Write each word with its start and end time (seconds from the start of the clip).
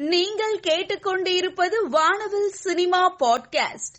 நீங்கள் 0.00 0.60
கேட்டுக்கொண்டிருப்பது 0.60 1.88
வானவில் 1.88 2.48
சினிமா 2.48 3.16
பாட்காஸ்ட். 3.16 3.96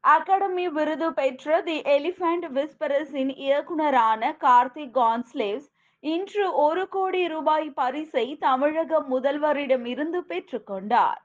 அகாடமி 0.00 0.68
விருது 0.68 1.14
பெற்ற 1.14 1.60
தி 1.60 1.80
எலிஃபண்ட் 1.80 2.48
விஸ்பரஸின் 2.54 3.36
இயக்குனரான 3.36 4.36
கார்த்திக் 4.40 4.90
கான்ஸ்லேவ்ஸ் 4.94 5.70
இன்று 6.00 6.54
ஒரு 6.54 6.88
கோடி 6.88 7.28
ரூபாய் 7.28 7.70
பரிசை 7.70 8.36
தமிழக 8.36 9.02
முதல்வரிடம் 9.10 9.86
இருந்து 9.86 10.20
பெற்றுக்கொண்டார் 10.20 11.20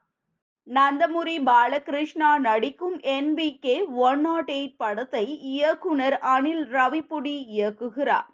நந்தமுரி 0.66 1.44
பாலகிருஷ்ணா 1.44 2.38
நடிக்கும் 2.38 3.00
என்பிகே 3.00 3.88
ஒன் 3.94 4.22
நாட் 4.22 4.52
எயிட் 4.52 4.76
படத்தை 4.78 5.40
இயக்குனர் 5.40 6.20
அனில் 6.22 6.66
ரவிபுடி 6.70 7.46
இயக்குகிறார். 7.58 8.34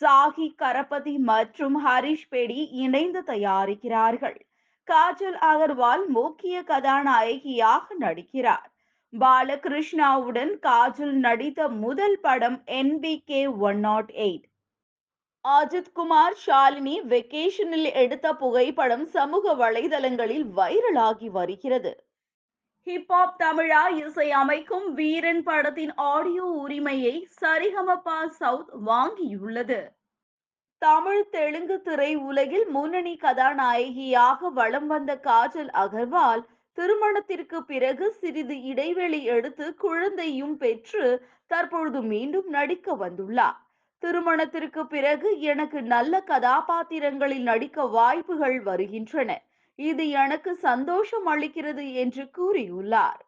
சாகி 0.00 0.46
கரபதி 0.62 1.18
மற்றும் 1.18 1.76
ஹரிஷ் 1.86 2.28
பேடி 2.28 2.68
இணைந்து 2.84 3.20
தயாரிக்கிறார்கள். 3.22 4.38
காஜல் 4.88 5.36
அகர்வால் 5.50 6.06
முக்கிய 6.06 6.62
கதாநாயகியாக 6.62 7.94
நடிக்கிறார். 8.00 8.68
பாலகிருஷ்ணாவுடன் 9.12 10.52
காஜல் 10.62 11.14
நடித்த 11.26 11.68
முதல் 11.68 12.18
படம் 12.20 12.58
NBK 12.66 13.42
one 13.58 13.78
naught 13.78 14.10
eight 14.16 14.46
Ajith 15.44 15.92
Kumar 15.92 16.36
Shalini 16.46 16.96
வெக்கேஷனில் 17.08 17.88
எடுத்த 17.92 18.26
புகைப்படம் 18.34 19.04
சமூக 19.06 19.54
வலைதளங்களில் 19.54 20.46
வைரலாகி 20.56 21.30
வருகிறது. 21.30 21.92
ஹிப்ஹாப் 22.86 23.36
தமிழா 23.42 24.06
இசை 24.06 24.30
அமைக்கும் 24.30 24.94
வீரன் 24.94 25.42
படத்தின் 25.42 25.94
ஆடியோ 25.94 26.42
உரிமையை 26.42 27.28
சரிகமபா 27.40 28.26
சவுத் 28.26 28.72
வாங்கியுள்ளது. 28.86 29.78
தமிழ் 30.78 31.28
தெலுங்கு 31.28 31.80
திரை 31.80 32.14
உலகில் 32.14 32.66
முன்னணி 32.66 33.16
கதாநாயகியாக 33.16 34.50
வலம் 34.50 34.86
வந்த 34.86 35.20
காஜல் 35.22 35.70
அகர்வால் 35.74 36.42
திருமணத்திற்கு 36.78 37.64
பிறகு 37.64 38.12
சிறிது 38.12 38.62
இடைவெளி 38.62 39.24
எடுத்து 39.24 39.74
குழந்தையும் 39.74 40.56
பெற்று 40.56 41.28
தற்பொழுது 41.46 42.02
மீண்டும் 42.02 42.48
நடிக்க 42.48 42.96
வந்துள்ளார். 42.96 43.58
திருமணத்திற்கு 43.98 44.86
பிறகு 44.86 45.40
எனக்கு 45.40 45.82
நல்ல 45.82 46.20
கதாபாத்திரங்களில் 46.20 47.42
நடிக்க 47.42 47.86
வாய்ப்புகள் 47.86 48.60
வருகின்றன. 48.60 49.42
இது 49.78 50.10
எனக்கு 50.10 50.56
சந்தோஷம் 50.56 51.26
அளிக்கிறது 51.26 51.92
என்று 51.92 52.24
கூறியுள்ளார். 52.38 53.22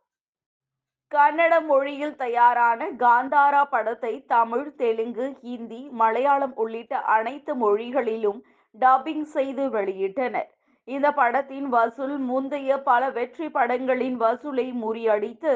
கன்னட 1.12 1.54
மொழியில் 1.66 2.16
தயாரான 2.16 2.88
காந்தாரா 2.98 3.62
படத்தை 3.70 4.24
தமிழ் 4.24 4.74
தெலுங்கு 4.76 5.26
ஹிந்தி 5.40 5.88
மலையாளம் 5.90 6.54
உள்ளிட்ட 6.54 7.00
அனைத்து 7.16 7.54
மொழிகளிலும் 7.54 8.40
டப்பிங் 8.80 9.26
செய்து 9.36 9.66
வெளியிட்டனர். 9.68 10.50
இந்த 10.84 11.12
படத்தின் 11.12 11.68
வசூல் 11.68 12.16
முந்தைய 12.18 12.78
பல 12.82 13.10
வெற்றி 13.10 13.48
படங்களின் 13.48 14.16
வசூலை 14.16 14.66
முறியடித்து 14.82 15.52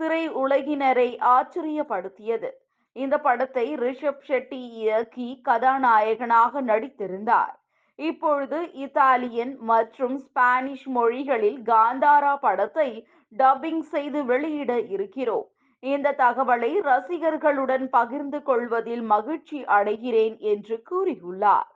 திரை 0.00 0.28
உலகினரை 0.28 1.18
ஆச்சரியப்படுத்தியது. 1.18 2.50
இந்த 2.92 3.18
படத்தை 3.18 3.66
ரிஷப் 3.74 4.24
ஷெட்டி 4.28 4.62
இயக்கி 4.80 5.40
கதாநாயகனாக 5.42 6.62
நடித்திருந்தார். 6.62 7.54
இப்பொழுது 7.98 8.58
இத்தாலியன் 8.74 9.56
மற்றும் 9.60 10.16
ஸ்பானிஷ் 10.18 10.86
மொழிகளில் 10.86 11.58
காந்தாரா 11.62 12.36
படத்தை 12.40 12.88
டப்பிங் 13.32 13.84
செய்து 13.92 14.24
வெளியிட 14.24 14.72
இருக்கிறோம். 14.80 15.46
இந்த 15.82 16.14
தகவலை 16.18 16.72
ரசிகர்களுடன் 16.80 17.86
பகிர்ந்து 17.88 18.42
கொள்வதில் 18.42 19.02
மகிழ்ச்சி 19.02 19.58
அடைகிறேன் 19.76 20.36
என்று 20.38 20.76
கூறியுள்ளார். 20.90 21.70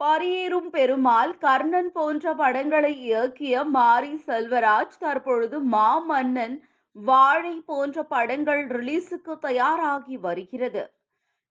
பரியேறும் 0.00 0.70
பெருமாள் 0.70 1.32
கர்ணன் 1.38 1.90
போன்ற 1.92 2.34
படங்களை 2.34 2.92
இயக்கிய 3.08 3.64
மாரி 3.64 4.14
செல்வராஜ் 4.26 4.96
தற்பொழுது 4.98 5.58
மாமன்னன் 5.68 6.56
வாழை 6.96 7.54
போன்ற 7.66 8.02
படங்கள் 8.02 8.62
ரிலீஸுக்கு 8.66 9.34
தயாராகி 9.40 10.16
வருகிறது. 10.18 10.84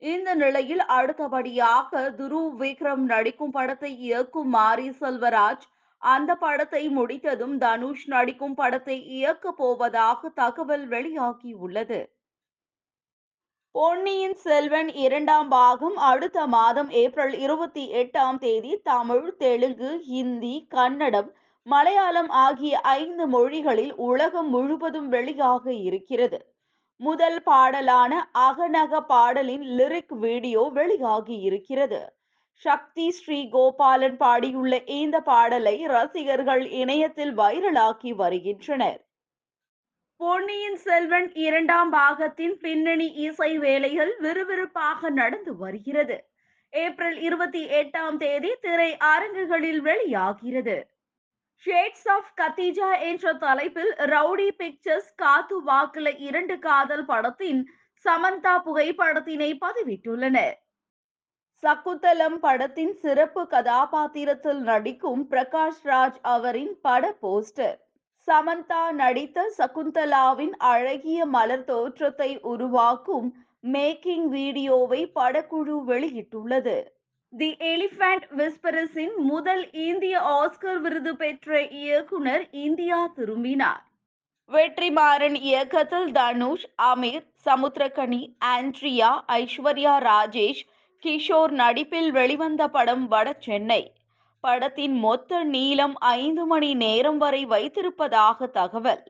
இந்த 0.04 0.30
நிலையில் 0.34 0.82
அடுத்தபடியாக 0.96 2.00
துருவ் 2.18 2.56
விக்ரம் 2.62 3.04
நடிக்கும் 3.12 3.52
படத்தை 3.52 3.92
இயக்கும் 4.08 4.50
மாரி 4.50 4.90
செல்வராஜ் 5.02 5.66
அந்த 6.02 6.32
படத்தை 6.36 6.82
முடித்ததும் 6.90 7.54
தனுஷ் 7.58 8.04
நடிக்கும் 8.06 8.54
படத்தை 8.54 8.98
இயக்க 9.18 9.52
போவதாக 9.52 10.30
தகவல் 10.30 10.86
வெளியாகியுள்ளது. 10.88 12.00
பொன்னியின் 13.76 14.36
செல்வன் 14.36 14.90
இரண்டாம் 15.04 15.48
பாகம் 15.48 15.96
அடுத்த 16.12 16.48
மாதம் 16.48 16.90
ஏப்ரல் 17.04 17.36
இருபத்தி 17.46 17.86
எட்டாம் 18.02 18.38
தேதி 18.38 18.74
தமிழ் 18.84 19.30
தெலுங்கு 19.38 19.92
ஹிந்தி 20.10 20.56
கன்னடம் 20.70 21.30
மலையாளம் 21.68 22.32
ஆகிய 22.46 22.82
ஐந்து 22.82 23.28
மொழிகளில் 23.28 23.94
உலகம் 24.10 24.50
முழுவதும் 24.50 25.10
வெளியாக 25.12 25.66
இருக்கிறது. 25.88 26.40
முதல் 26.98 27.42
பாடலான 27.44 28.30
அகநக 28.34 29.00
பாடலின் 29.00 29.62
லிரிக் 29.62 30.18
வீடியோ 30.18 30.70
வெளியாகி 30.74 31.40
இருக்கிறது. 31.40 32.14
சக்தி 32.54 33.12
ஸ்ரீ 33.12 33.50
கோபாலன் 33.52 34.18
பாடியுள்ள 34.18 34.84
இந்த 34.86 35.22
பாடலை 35.22 35.86
ரசிகர்கள் 35.86 36.70
இணையத்தில் 36.70 37.38
வைரலாக்கி 37.38 38.12
வருகின்றனர். 38.16 39.08
பொன்னியின் 40.16 40.76
செல்வன் 40.76 41.34
இரண்டாம் 41.34 41.90
பாகத்தின் 41.90 42.60
பின்னணி 42.60 43.12
இசை 43.12 43.58
வேலைகள் 43.58 44.14
விறுவிறுப்பாக 44.22 45.10
நடந்து 45.10 45.58
வருகிறது. 45.58 46.30
ஏப்ரல் 46.70 47.18
இருபத்தி 47.18 47.66
எட்டாம் 47.66 48.18
தேதி 48.18 48.56
திரை 48.62 48.98
அரங்குகளில் 48.98 49.82
வெளியாகிறது. 49.82 50.93
ஷேட்ஸ் 51.66 52.08
ஆஃப் 52.08 52.32
கத்தீஜா 52.40 52.90
என்ற 53.10 53.34
தலைப்பில் 53.34 53.92
ரவுடி 54.14 54.48
பிக்சர்ஸ் 54.58 55.12
காத்து 55.16 55.58
வாக்குல 55.66 56.08
இரண்டு 56.28 56.56
காதல் 56.60 57.06
படத்தின் 57.06 57.62
சமந்தா 58.06 58.54
புகைப்படத்தினை 58.66 59.50
பதிவிட்டுள்ளனர். 59.62 60.56
சகுந்தலம் 61.64 62.38
படத்தின் 62.40 62.94
சிறப்பு 62.94 63.42
கதாபாத்திரத்தில் 63.48 64.62
நடிக்கும் 64.62 65.22
பிரகாஷ் 65.32 65.84
ராஜ் 65.84 66.20
அவரின் 66.22 66.74
பட 66.82 67.14
போஸ்டர் 67.22 67.78
சமந்தா 68.28 68.82
நடித்த 68.92 69.46
சகுந்தலாவின் 69.58 70.54
அழகிய 70.72 71.26
மலர் 71.26 71.64
தோற்றத்தை 71.64 72.30
உருவாக்கும் 72.54 73.30
மேக்கிங் 73.74 74.28
வீடியோவை 74.28 75.02
படக்குழு 75.16 75.78
வெளியிட்டுள்ளது. 75.92 76.78
தி 77.38 77.56
எலிஃபண்ட் 77.60 78.26
விஸ்பரஸின் 78.38 79.16
முதல் 79.16 79.72
இந்திய 79.72 80.16
ஆஸ்கர் 80.34 80.80
விருது 80.80 81.16
பெற்ற 81.16 81.62
இயக்குனர் 81.62 82.44
இந்தியா 82.52 83.08
திரும்பினார். 83.16 83.84
வெற்றிமாறன் 84.52 85.34
இயக்கத்தில் 85.42 86.12
தனுஷ் 86.12 86.66
அமீர் 86.82 87.26
சமுத்திரகனி 87.46 88.20
ஆண்ட்ரியா 88.46 89.10
ஐஸ்வர்யா 89.28 89.96
ராஜேஷ் 90.10 90.62
கிஷோர் 91.04 91.50
நடிப்பில் 91.50 92.12
வெளிவந்த 92.12 92.68
படம் 92.68 93.08
வட 93.08 93.34
சென்னை. 93.40 93.94
படத்தின் 94.40 95.00
மொத்த 95.00 95.44
நீளம் 95.44 95.98
ஐந்து 95.98 96.46
மணி 96.46 96.74
நேரம் 96.74 97.18
வரை 97.18 97.46
வைத்திருப்பதாக 97.46 98.50
தகவல். 98.52 99.04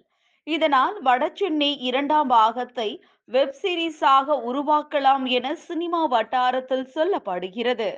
இதனால் 0.43 1.03
வடசென்னை 1.03 1.75
இரண்டாம் 1.79 2.27
பாகத்தை 2.27 2.89
வெப் 3.25 3.55
சீரிஸாக 3.61 4.39
உருவாக்கலாம் 4.47 5.25
என 5.25 5.55
சினிமா 5.55 6.05
வட்டாரத்தில் 6.05 6.89
சொல்லப்படுகிறது. 6.95 7.91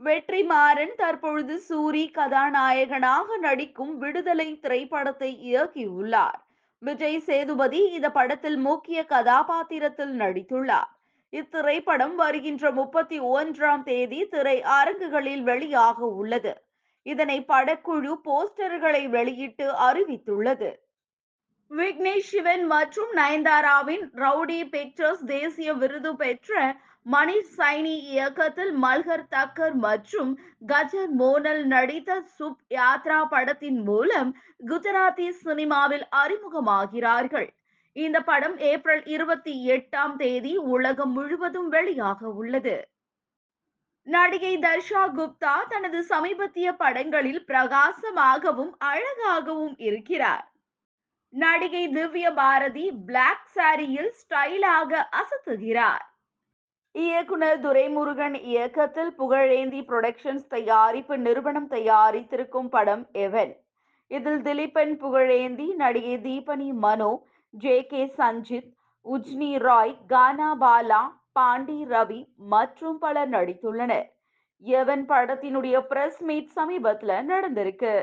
வெற்றிமாறன் 0.00 0.94
தற்பொழுது 0.96 1.54
சூரி 1.68 2.02
கதாநாயகனாக 2.10 3.36
நடிக்கும் 3.36 3.98
விடுதலை 3.98 4.58
திரைப்படத்தை 4.58 5.30
இயக்கியுள்ளார். 5.50 6.40
விஜய் 6.82 7.20
சேதுபதி 7.20 7.80
இந்த 7.90 8.08
படத்தில் 8.10 8.56
முக்கிய 8.56 9.04
கதாபாத்திரத்தில் 9.04 10.14
நடித்துள்ளார். 10.20 10.90
இத்திரைப்படம் 11.32 12.14
வருகின்ற 12.14 12.70
முப்பத்தி 12.70 13.20
ஒன்றாம் 13.20 13.82
தேதி 13.82 14.20
திரை 14.24 14.62
அரங்குகளில் 14.62 15.44
வெளியாக 15.44 15.98
உள்ளது. 15.98 16.52
இதனை 17.06 17.38
படக்குழு 17.48 18.12
போஸ்டர்களை 18.24 19.08
வெளியிட்டு 19.08 19.66
அறிவித்துள்ளது. 19.88 20.70
விக்னேஷ் 21.70 22.28
சிவன் 22.32 22.64
மற்றும் 22.66 23.12
நயன்தாராவின் 23.16 24.04
ரவுடி 24.14 24.68
பிக்சர்ஸ் 24.68 25.24
தேசிய 25.24 25.72
விருது 25.72 26.16
பெற்ற 26.16 26.76
மணிஷ் 27.06 27.50
சைனி 27.56 27.94
இயக்கத்தில் 28.12 28.72
மல்கர் 28.82 29.28
தக்கர் 29.30 29.74
மற்றும் 29.74 30.30
கஜர் 30.66 31.12
மோனல் 31.18 31.64
நடித்த 31.64 32.20
சுப் 32.20 32.62
யாத்ரா 32.70 33.18
படத்தின் 33.24 33.82
மூலம் 33.82 34.30
குஜராத்தி 34.66 35.28
சினிமாவில் 35.28 36.06
அறிமுகமாகிறார்கள். 36.16 37.48
இந்த 37.92 38.20
படம் 38.20 38.56
ஏப்ரல் 38.70 39.04
இருபத்தி 39.04 39.54
எட்டாம் 39.68 40.16
தேதி 40.16 40.56
உலகம் 40.56 41.12
முழுவதும் 41.12 41.72
வெளியாக 41.72 42.20
உள்ளது. 42.32 42.76
நடிகை 44.06 44.52
தர்ஷா 44.58 45.04
குப்தா 45.18 45.54
தனது 45.68 46.00
சமீபத்திய 46.02 46.72
படங்களில் 46.72 47.40
பிரகாசமாகவும் 47.44 48.74
அழகாகவும் 48.90 49.76
இருக்கிறார். 49.78 50.44
நடிகை 51.34 51.88
திவ்ய 51.88 52.32
பாரதி 52.32 52.92
பிளாக் 53.06 53.48
சாரியில் 53.54 54.12
ஸ்டைலாக 54.20 54.92
அசத்துகிறார். 55.22 56.04
இயக்குனர் 56.96 57.58
துரைமுருகன் 57.60 58.36
இயக்கத்தில் 58.42 59.10
புகழேந்தி 59.18 59.80
புரொடக்ஷன்ஸ் 59.88 60.46
தயாரிப்பு 60.48 61.14
நிறுவனம் 61.18 61.66
தயாரித்திருக்கும் 61.70 62.68
படம் 62.68 63.02
எவன் 63.24 63.52
இதில் 64.10 64.40
திலீபன் 64.42 64.94
புகழேந்தி 65.02 65.66
நடிகை 65.82 66.14
தீபனி 66.18 66.68
மனோ 66.84 67.10
ஜே 67.54 67.76
கே 67.86 68.02
சஞ்சித் 68.18 68.70
உஜ்னி 69.06 69.50
ராய் 69.58 69.94
கானா 70.06 70.50
பாலா 70.62 71.02
பாண்டி 71.32 71.78
ரவி 71.84 72.20
மற்றும் 72.36 72.98
பலர் 72.98 73.30
நடித்துள்ளனர். 73.30 74.06
எவன் 74.64 75.04
படத்தினுடைய 75.08 75.76
பிரஸ் 75.90 76.20
மீட் 76.22 76.54
சமீபத்தில் 76.54 77.26
நடந்திருக்கு. 77.32 77.94